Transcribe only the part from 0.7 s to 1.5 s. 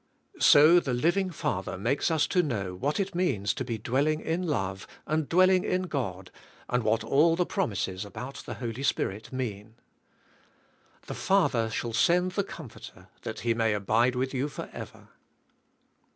the Living